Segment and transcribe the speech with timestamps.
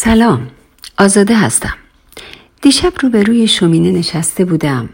[0.00, 0.48] سلام
[0.98, 1.74] آزاده هستم.
[2.62, 4.88] دیشب روبروی شومینه نشسته بودم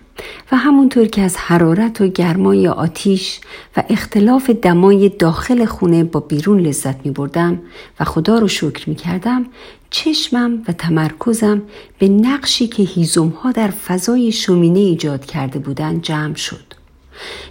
[0.53, 3.41] و همونطور که از حرارت و گرمای آتیش
[3.77, 7.59] و اختلاف دمای داخل خونه با بیرون لذت می بردم
[8.01, 9.47] و خدا رو شکر می کردم
[9.91, 11.63] چشمم و تمرکزم
[11.99, 16.75] به نقشی که هیزم ها در فضای شومینه ایجاد کرده بودن جمع شد.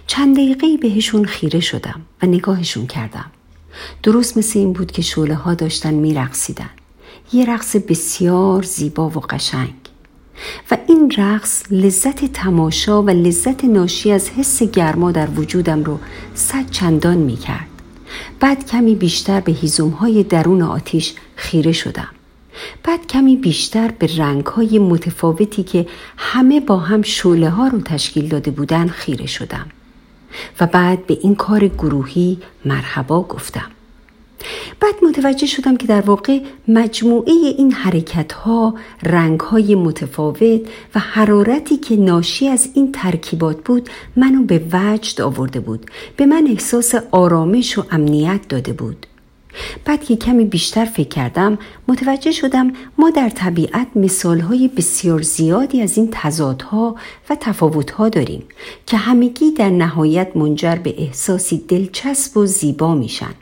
[0.06, 3.30] چند دقیقه بهشون خیره شدم و نگاهشون کردم.
[4.02, 6.70] درست مثل این بود که شعله ها داشتن می رقصیدن.
[7.32, 9.74] یه رقص بسیار زیبا و قشنگ
[10.70, 15.98] و این رقص لذت تماشا و لذت ناشی از حس گرما در وجودم رو
[16.34, 17.68] صد چندان می کرد.
[18.40, 19.54] بعد کمی بیشتر به
[20.00, 22.08] های درون آتیش خیره شدم.
[22.82, 28.28] بعد کمی بیشتر به رنگ های متفاوتی که همه با هم شوله ها رو تشکیل
[28.28, 29.66] داده بودن خیره شدم.
[30.60, 33.70] و بعد به این کار گروهی مرحبا گفتم.
[34.84, 40.60] بعد متوجه شدم که در واقع مجموعه این حرکت ها، رنگ های متفاوت
[40.94, 45.90] و حرارتی که ناشی از این ترکیبات بود منو به وجد آورده بود.
[46.16, 49.06] به من احساس آرامش و امنیت داده بود.
[49.84, 55.98] بعد که کمی بیشتر فکر کردم متوجه شدم ما در طبیعت مثالهای بسیار زیادی از
[55.98, 56.96] این تضادها
[57.30, 58.42] و تفاوتها داریم
[58.86, 63.34] که همگی در نهایت منجر به احساسی دلچسب و زیبا میشن.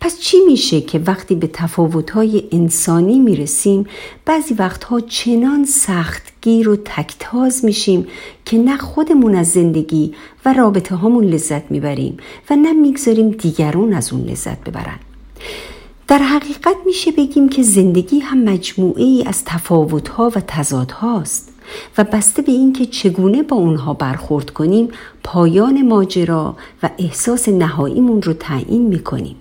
[0.00, 3.86] پس چی میشه که وقتی به تفاوتهای انسانی می‌رسیم
[4.24, 8.06] بعضی وقتها چنان سختگیر و تکتاز میشیم
[8.44, 12.16] که نه خودمون از زندگی و رابطه هامون لذت می‌بریم
[12.50, 14.98] و نه می‌گذاریم دیگرون از اون لذت ببرن.
[16.08, 21.52] در حقیقت میشه بگیم که زندگی هم مجموعه ای از تفاوتها و تضادهاست
[21.98, 24.88] و بسته به اینکه چگونه با اونها برخورد کنیم
[25.24, 29.36] پایان ماجرا و احساس نهاییمون رو تعیین می‌کنیم.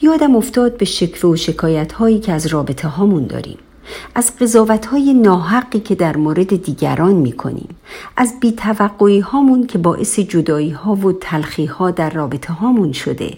[0.00, 3.58] یادم افتاد به شکوه و شکایت هایی که از رابطه هامون داریم.
[4.14, 7.68] از قضاوت های ناحقی که در مورد دیگران می کنیم
[8.16, 13.30] از بیتوقعی هامون که باعث جدایی ها و تلخی ها در رابطه هامون شده.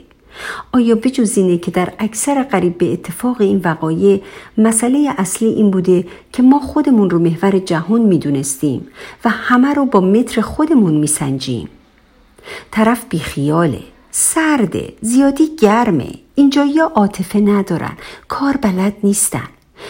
[0.73, 4.23] آیا بجز اینه که در اکثر قریب به اتفاق این وقایع
[4.59, 8.87] مسئله اصلی این بوده که ما خودمون رو محور جهان می‌دونستیم
[9.25, 11.69] و همه رو با متر خودمون میسنجیم؟
[12.71, 13.96] طرف بیخیاله.
[14.19, 16.11] سرده زیادی گرمه.
[16.35, 17.97] اینجا یا عاطفه ندارن.
[18.29, 19.49] کار بلد نیستن.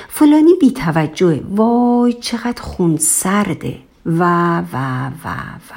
[0.09, 3.78] فلانی بی توجه وای چقدر خون سرده.
[4.06, 4.22] و
[4.59, 5.28] و و
[5.70, 5.75] و.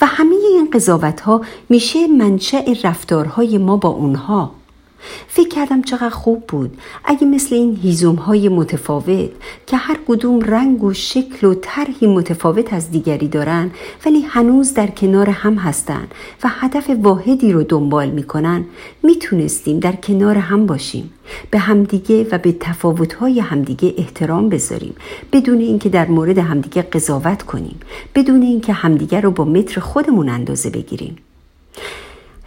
[0.00, 4.54] و همه این قضاوت ها میشه منشأ رفتارهای ما با اونها.
[5.28, 6.78] فکر کردم چقدر خوب بود.
[7.04, 9.30] اگه مثل این هیزوم های متفاوت
[9.66, 13.70] که هر کدوم رنگ و شکل و طرحی متفاوت از دیگری دارن
[14.06, 16.06] ولی هنوز در کنار هم هستن
[16.44, 18.64] و هدف واحدی رو دنبال می‌کنن
[19.02, 21.10] می‌تونستیم در کنار هم باشیم.
[21.50, 24.94] به همدیگه و به تفاوتهای همدیگه احترام بذاریم.
[25.32, 27.80] بدون اینکه در مورد همدیگه قضاوت کنیم.
[28.14, 31.16] بدون اینکه همدیگه رو با متر خودمون اندازه بگیریم.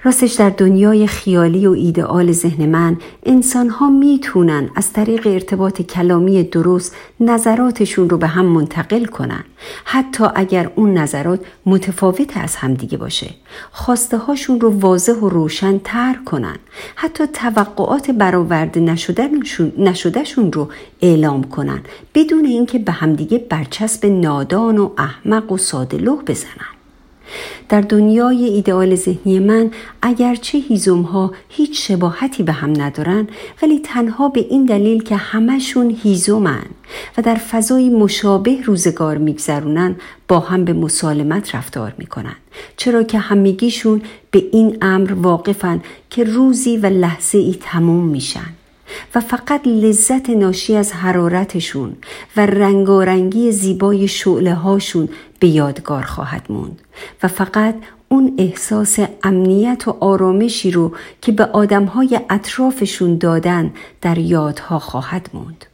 [0.05, 6.43] راستش در دنیای خیالی و ایدئال ذهن من انسان ها می‌تونن از طریق ارتباط کلامی
[6.43, 9.43] درست نظراتشون رو به هم منتقل کنن.
[9.85, 13.29] حتی اگر اون نظرات متفاوت از همدیگه باشه
[13.71, 16.57] خواسته هاشون رو واضح و روشن تر کنن.
[16.95, 18.79] حتی توقعات برآورده
[19.77, 20.69] نشدهشون رو
[21.01, 21.81] اعلام کنن
[22.15, 26.74] بدون اینکه به همدیگه برچسب نادان و احمق و سادلوه بزنن.
[27.69, 29.71] در دنیای ایدئال ذهنی من
[30.01, 33.27] اگرچه هیزم ها هیچ شباهتی به هم ندارن
[33.61, 36.65] ولی تنها به این دلیل که همشون هیزومن
[37.17, 39.95] و در فضای مشابه روزگار میگذرونن
[40.27, 42.35] با هم به مسالمت رفتار می‌کنن
[42.77, 44.01] چرا که همگیشون
[44.31, 48.54] به این امر واقفن که روزی و لحظه ای تموم میشن.
[49.15, 51.95] و فقط لذت ناشی از حرارتشون
[52.37, 55.09] و رنگارنگی زیبای شعله هاشون
[55.39, 56.81] به یادگار خواهد موند
[57.23, 57.75] و فقط
[58.09, 60.91] اون احساس امنیت و آرامشی رو
[61.21, 65.65] که به آدمهای اطرافشون دادن در یادها خواهد موند.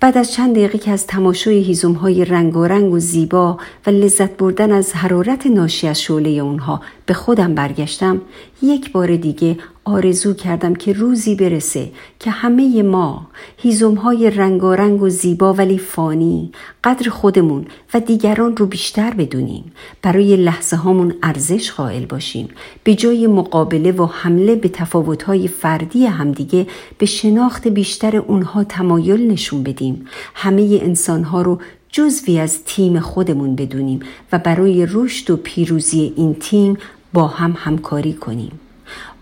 [0.00, 3.90] بعد از چند دقیقه که از تماشای هیزم های رنگ و رنگ و زیبا و
[3.90, 8.20] لذت بردن از حرارت ناشی از شعله اونها به خودم برگشتم
[8.62, 13.26] یک بار دیگه آرزو کردم که روزی برسه که همه ما
[13.56, 16.52] هیزم های رنگ و زیبا ولی فانی
[16.84, 19.72] قدر خودمون و دیگران رو بیشتر بدونیم.
[20.02, 22.48] برای لحظه هامون ارزش قائل باشیم.
[22.84, 26.66] به جای مقابله و حمله به تفاوت های فردی همدیگه
[26.98, 30.06] به شناخت بیشتر اونها تمایل نشون بدیم.
[30.34, 31.58] همه انسان ها رو
[31.88, 34.00] جزوی از تیم خودمون بدونیم
[34.32, 36.78] و برای رشد و پیروزی این تیم
[37.12, 38.60] با هم همکاری کنیم.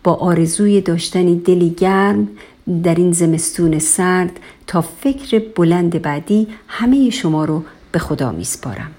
[0.05, 2.29] با آرزوی داشتن دلی گرم
[2.85, 7.63] در این زمستون سرد تا فکر بلند بعدی همه شما رو
[7.93, 8.91] به خدا میسپارم.